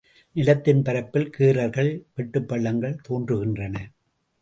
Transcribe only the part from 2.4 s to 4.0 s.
பள்ளங்கள் தோன்றுகின்றன.